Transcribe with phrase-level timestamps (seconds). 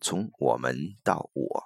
[0.00, 1.64] 从我们到我。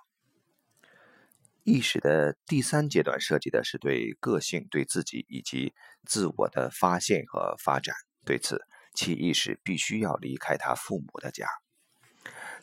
[1.65, 5.73] 意识的第三阶段涉及的是对个性、对自己以及
[6.05, 7.95] 自我的发现和发展。
[8.25, 8.61] 对此，
[8.95, 11.47] 其意识必须要离开他父母的家。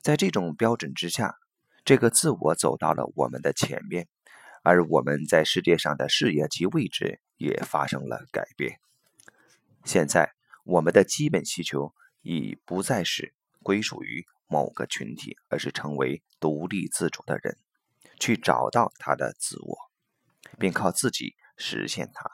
[0.01, 1.35] 在这种标准之下，
[1.85, 4.07] 这个自我走到了我们的前面，
[4.63, 8.79] 而我们在世界上的视野及位置也发生了改变。
[9.85, 10.33] 现在，
[10.65, 13.33] 我们的基本需求已不再是
[13.63, 17.57] 归属于某个群体，而是成为独立自主的人，
[18.19, 19.77] 去找到他的自我，
[20.57, 22.31] 并靠自己实现它。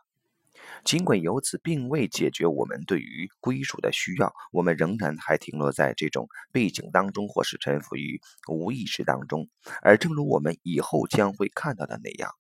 [0.84, 9.50] 尽管由此并未解决我们对于归属的需要，我们仍然还停留在这种背景当中，或是沉浮于无意识当中。
[9.82, 12.32] 而正如我们以后将会看到的那样，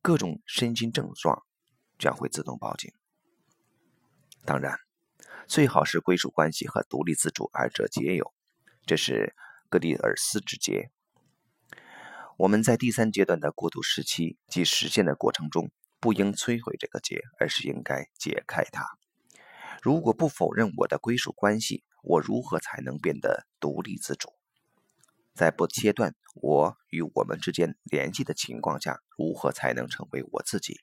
[0.00, 1.44] 各种身心症状
[1.98, 2.90] 将会自动报警。
[4.44, 4.78] 当然，
[5.46, 8.32] 最好是归属关系和独立自主二者皆有，
[8.88, 9.36] 这是
[9.68, 10.90] 格里尔斯之结。
[12.38, 15.70] 我们在第三阶段的过渡时期及实现的过程中。
[16.00, 18.86] 不应摧毁这个结，而是应该解开它。
[19.82, 24.28] 如果不否认我的归属关系，我如何才能变得独立自主？
[25.34, 30.78] 在不切断我与我们之间联系的情况下，如何才能成为我自己？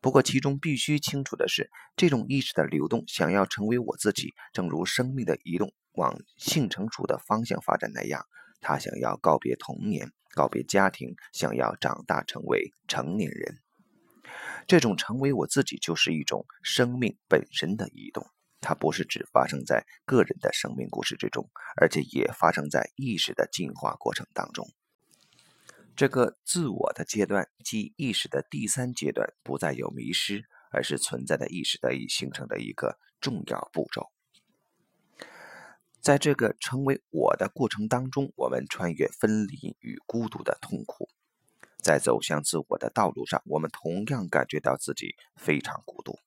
[0.00, 8.26] 不过，其中必须清楚的是，这种意识的流动，想要成为我自己，正如生命的移动往性成熟的方向发展那样，
[8.60, 13.58] 他想要告别童年，告别家庭，想要长大成为成年人。
[14.66, 18.26] 这种成为我自己，就是一种生命本身的移动。
[18.60, 24.64] 它不是只发生在个人的生命故事之中，而且也发生在意识的进化过程当中。
[25.96, 34.11] 这个自我的阶段，即意识的第三阶段，不再有迷失，而是存在的意识得以形成的一个重要步骤。
[36.02, 41.08] 在这个成为我的过程当中，我们穿越分离与孤独的痛苦。
[41.80, 46.18] 在走向自我的道路上，我们同样感觉到自己非常孤独。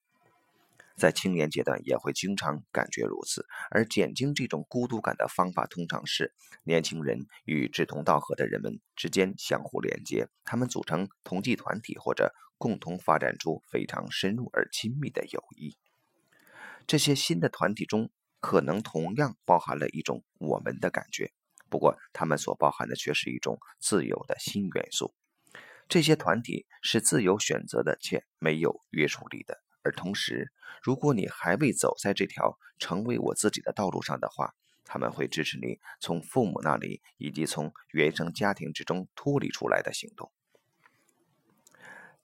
[0.95, 6.33] 在青年阶段也会经常感觉如此，而减轻这种孤独感的方法通常是
[6.63, 15.75] 年轻人与志同道合的人们之间相互连接，他们组成同济团体或者共同发展出非常深入而亲密的友谊。
[16.87, 18.09] 这些新的团体中
[18.45, 21.33] 可能同样包含了一种我们的感觉，
[21.67, 25.15] 不过他们所包含的却是一种自由的新元素。
[25.89, 29.63] 这些团体是自由选择的，且没有约束力的。
[29.81, 30.51] 而同时，
[30.83, 34.53] 如果你还未走在这条成为我自己的道路上的话，
[34.83, 40.31] 他们会支持你从父母那里以及从原生家庭之中脱离出来的行动。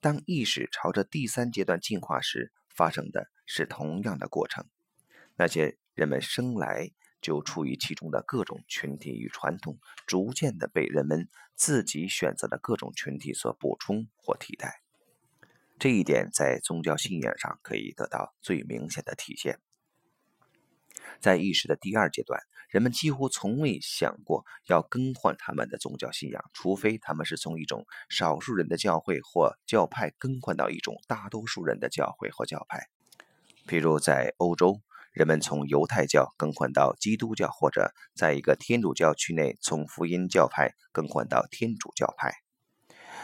[0.00, 4.64] 当意识朝着第三阶段进化时，发生的是同样的过程。
[5.34, 6.90] 那些人们生来。
[7.20, 14.82] 就处于其中的各种群体与传统，逐渐的被人们自己选择的各种群体所补充或替代。
[15.78, 19.60] 这一点在宗教信仰上可以得到最明显的体现。
[21.20, 32.88] 在意识的第二阶段，人们几乎从未想过要更换他们的宗教信仰，除非他们是从一种少数人的教会或教派更换到一种大多数人的教会或教派。
[33.68, 34.82] 譬如在欧洲。
[35.12, 42.32] 人们从犹太教更换到基督教，或者在一个天主教区内从福音教派更换到天主教派，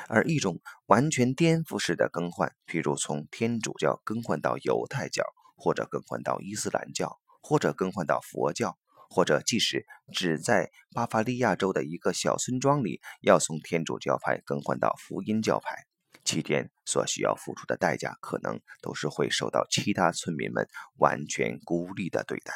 [0.07, 5.25] 而一种完全颠覆式的更换，譬如从天主教更换到犹太教，
[5.57, 8.77] 或者更换到伊斯兰教，或者更换到佛教，
[9.09, 15.88] 或者即使只在巴伐利亚州的一个小村庄里，要从天主教派更换到福音教派。
[16.29, 20.69] 七天所需要付出的代价，可能都是会受到其他村民们
[20.99, 22.53] 完全孤立的对待。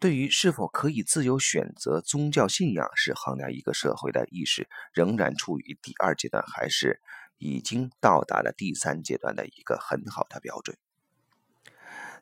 [0.00, 7.00] 对于是否可以自由选择宗教信仰，是衡量一个社会的意识仍然处于第二阶段，还是
[7.38, 10.76] 已经到达了第三阶段的一个很好的标准。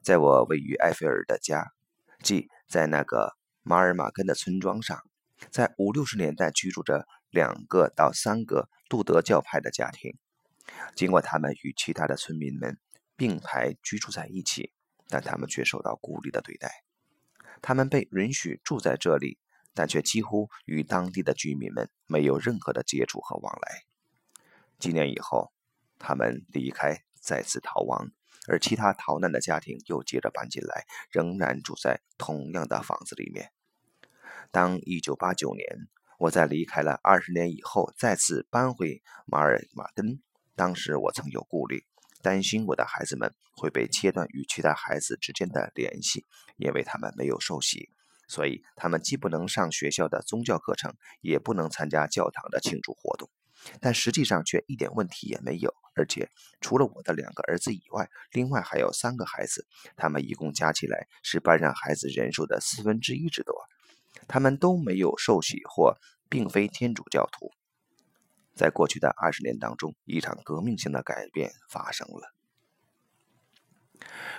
[0.03, 1.73] 在我位于埃菲尔的家，
[2.23, 5.03] 即在那个马尔马根的村庄上，
[5.51, 7.09] 在五六十年代居住着。
[7.33, 10.19] 两个到三个杜德教派的家庭，
[10.95, 12.79] 尽管他们与其他的村民们
[13.17, 14.75] 并排居住在一起，
[15.09, 16.85] 但他们却受到孤立的对待。
[17.63, 19.39] 他们被允许住在这里，
[19.73, 23.85] 但却几乎与当地的居民们没有任何的接触和往来。
[24.79, 25.55] 几年以后，
[25.99, 28.11] 他们离开，再次逃亡，
[28.47, 33.53] 而其他逃难的家庭又接着搬进来，仍然住在同样的房子里面。
[34.51, 35.89] 当1989年。
[36.23, 40.23] 我在离开了二十年以后，再次搬回马尔马根。
[40.55, 41.85] 当时我曾有顾虑，
[42.23, 46.25] 担心我的孩子们会被切断与其他孩子之间的联系，
[46.59, 47.91] 因为他们没有受洗，
[48.29, 53.29] 所以他们既不能上学校的宗教课程，也不能参加教堂的庆祝活动。
[53.81, 56.31] 但实际上却一点问题也没有，而且
[56.61, 59.67] 除了我的两个儿子以外，另外还有三个孩子，
[59.97, 63.57] 他们一共加起来是班上孩子人数的四分之一之多。
[64.29, 65.97] 他们都没有受洗或
[66.29, 67.51] 并非天主教徒。
[68.55, 72.35] 在过去的二十年当中，一场革命性的改变发生了。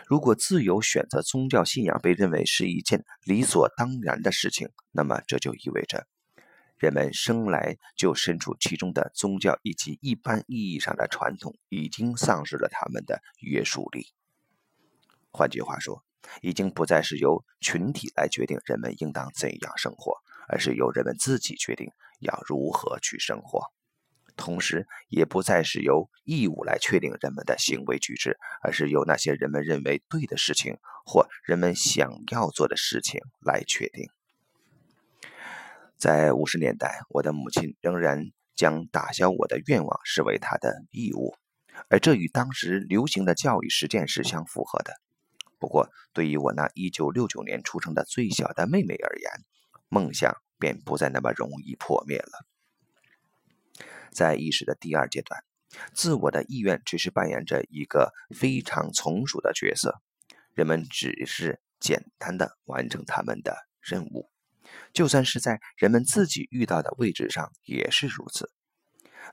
[0.06, 6.06] 如果自由选择宗教信仰被认为是一件理所当然的事情，那么这就意味着
[6.78, 14.08] 人们生来就身处其中的宗教以及一般意义上的传统已经丧失了他们的约束力。
[15.32, 16.04] 换句话说，
[16.42, 20.18] 已经不再是由群体来决定人们应当怎样生活，
[20.48, 23.72] 而是由人们自己决定要如何去生活。
[24.36, 34.10] 同时，也不再是由义务来确定人们的行为举止，而是由那些人们认为对的事情或人们想要做的事情来确定。
[35.98, 41.36] 在五十年代，我的母亲仍然将打消我的愿望视为她的义务，
[41.90, 44.96] 而这与当时流行的教育实践是相符合的。
[45.64, 49.32] 不过，对于我那一九六九年出生的最小的妹妹而言，
[49.88, 52.46] 梦想便不再那么容易破灭了。
[54.12, 55.42] 在意识的第二阶段，
[55.94, 60.02] 自我的意愿只是扮演着一个非常从属的角色，
[60.54, 64.30] 人们只是简单的完成他们的任务，
[64.92, 68.52] 就算是在人们自己遇到的位置上也是如此。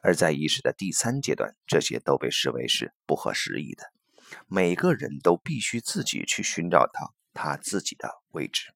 [0.00, 3.82] 而在意识的第三阶段，这些都被视为是不合时宜的，
[4.48, 8.72] 每个人都必须自己去寻找到他自己的位置，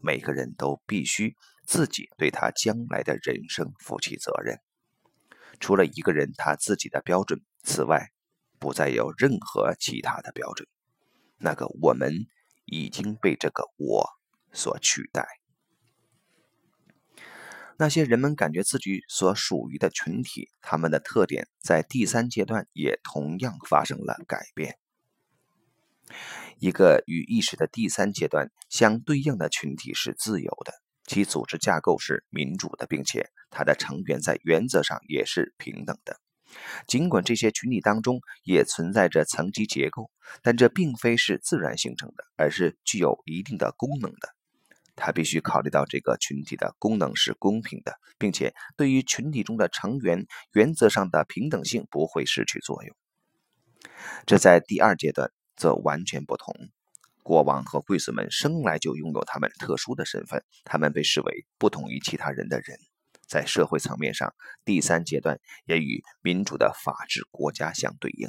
[0.00, 1.36] 每个人都必须
[1.66, 4.60] 自己对他将来的人生负起责任。
[5.60, 8.10] 除了一个人他自己的标准，此外，
[8.58, 10.66] 不再有任何其他的标准。
[11.38, 12.26] 那个我们
[12.64, 14.08] 已经被这个我
[14.52, 15.26] 所取代。
[17.76, 24.78] 那些人们感觉自己所属于的群体，他们的特点在第三阶段也同样发生了改变。
[26.58, 30.72] 一个与意识的第三阶段相对应的群体是自由的。
[31.06, 36.18] 其组织架构是民主的，并且它的成员在原则上也是平等的。
[36.86, 40.10] 尽管这些群体当中也存在着层级结构，
[40.40, 44.28] 但这并非是自然形成的，而是具有一定的功能的。
[44.96, 52.96] 它必须考虑到这个群体的功能是公平的，并且对于群体中的成员，原则上的平等性不会失去作用。
[54.24, 56.54] 这在第二阶段则完全不同。
[57.22, 62.78] 国王和贵族们生来就拥有他们特殊的身份，他们被视为不同于其他人的人。
[63.26, 64.34] 在社会层面上，
[64.64, 68.28] 第三阶段也与民主的法治国家相对应。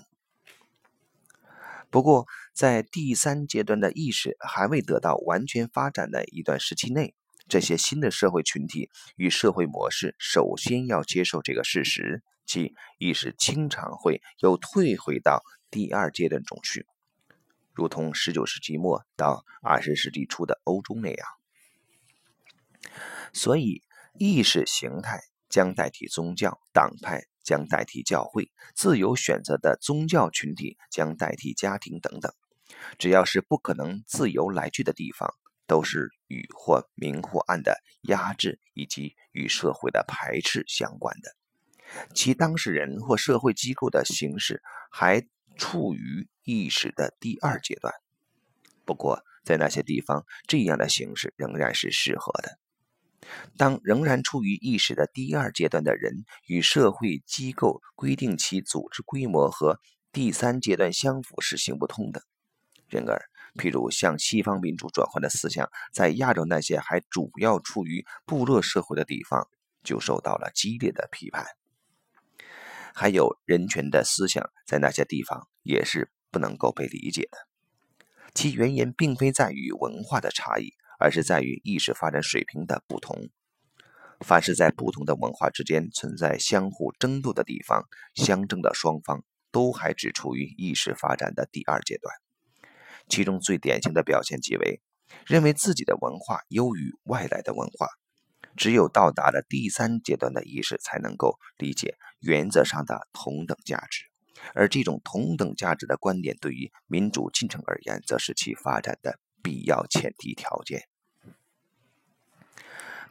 [1.89, 7.13] 不过，在第三阶段的意识还未得到完全发展的一段时期内，
[7.49, 16.85] 这些新的社会群体与社会模式首先要接受这个事实，即意识经常会又退回到第二阶段中去。
[17.75, 21.27] 如同十九世纪末到二十世纪初的欧洲那样，
[23.33, 23.83] 所以
[24.17, 25.19] 意识形态
[25.49, 32.33] 将代替宗教，党派将代替教会，自由选择的宗教群体将代替家庭等等。
[32.97, 35.35] 只要是不可能自由来去的地方，
[35.67, 41.35] 都是与或明或暗的压制以及与社会的排斥相关的。
[42.13, 45.27] 其当事人或社会机构的形式还。
[45.57, 47.93] 处于意识的第二阶段，
[48.85, 52.59] 不过在那些地方，这样的形式仍然是适合的。
[53.57, 59.79] 当仍然处于意识的第二阶段的人与社会机构规定其组织规模和
[60.11, 62.21] 第三阶段相符是行不通的。
[62.87, 63.19] 然而，
[63.55, 69.49] 譬如向西方民主转换的思想，在亚洲那些还主要处于部落社会的地方，
[69.83, 71.45] 就受到了激烈的批判。
[72.97, 77.37] 还有人权的思想，在那些地方也是不能够被理解的。
[78.33, 83.27] 其原因并非在于文化的差异，而是在于意识发展水平的不同。
[84.21, 87.83] 凡是在不同的文化之间存在相互争斗的地方，
[88.13, 92.15] 相争的双方都还只处于意识发展的第二阶段。
[93.09, 94.81] 其中最典型的表现即为
[95.27, 97.87] 认为自己的文化优于外来的文化。
[98.55, 104.05] 只有到达了第三阶段的意识，才能够理解原则上的同等价值，
[104.53, 110.87] 而这种同等价值的观点，对于民主进程而言，则是其发展的必要前提条件。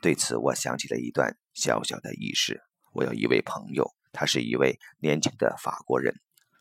[0.00, 2.62] 对此，我想起了一段小小的轶事。
[2.92, 6.14] 我有一位朋友，他是一位年轻的法国人，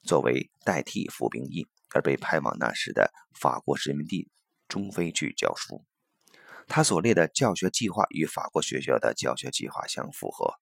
[0.03, 4.31] 作为代替服兵役而被派往那时的法国殖民地
[4.67, 5.85] 中非去教书。
[6.75, 10.55] 他所列的教学计划与法国学校的教学计划相符合。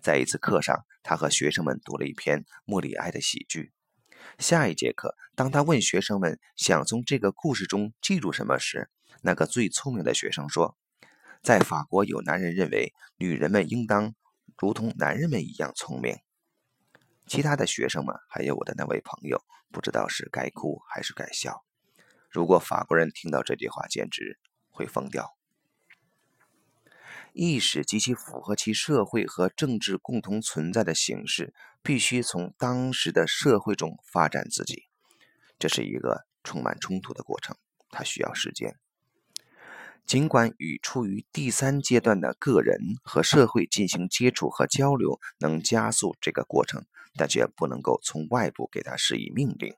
[0.00, 3.74] 在一次课上，他和学生们读了一篇莫里埃的喜剧。
[4.38, 8.88] 下一节课，当他问学生们想从这个故事中记住什么时，
[9.20, 10.78] 那个最聪明的学生说
[11.44, 14.14] ：“在法国，有男人认为女人们应当
[14.56, 16.16] 如同男人们一样聪明。”
[17.28, 21.62] 其他的学生们，还有我的那位朋友，不知道是该哭还是该笑。
[22.30, 24.38] 如果法国人听到这句话，简直
[24.76, 25.34] 会疯掉。
[27.32, 31.52] 意识及其符合其社会和政治共同存在的形式，
[31.82, 34.84] 必须从当时的社会中发展自己。
[35.58, 37.56] 这是一个充满冲突的过程，
[37.90, 38.76] 它需要时间。
[40.06, 49.74] 尽管与处于第三阶段的个人和社会进行接触和交流，能加速这个过程，但却不能够从外部给他施以命令。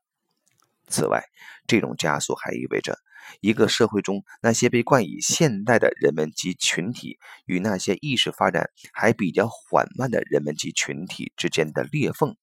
[0.88, 1.22] 此外，
[1.66, 2.98] 这种加速还意味着。
[3.42, 12.36] 一个社会中，那些被冠以现代的人们及群体，与那些意识发展还比较缓慢的人们及群体之间的裂缝，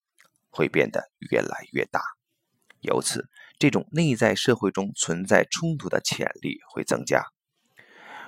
[0.51, 2.01] 会变得越来越大。
[2.81, 7.25] 由此，这种内在社会中存在冲突的潜力会增加。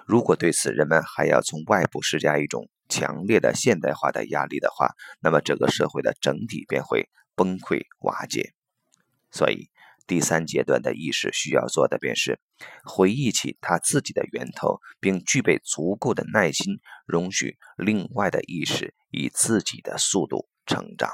[0.07, 8.53] 如果对此人们还要从外部施加一种强烈的现代化的压力的话，那么整个社会的整体便会崩溃瓦解。
[9.29, 9.69] 所以。
[10.07, 12.39] 第三阶段的意识需要做的便是
[12.85, 21.11] 回忆起他自己的源头，并具备足够的耐心，容许另外的意识以自己的速度成长。